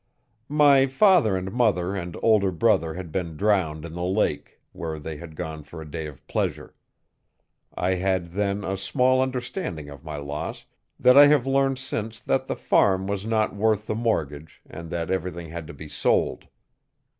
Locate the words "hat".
11.05-11.15